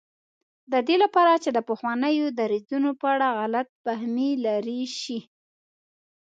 [0.71, 5.19] د دې لپاره چې د پخوانیو دریځونو په اړه غلط فهمي لرې شي.